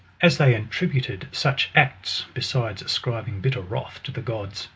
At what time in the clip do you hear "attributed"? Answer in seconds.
0.55-1.27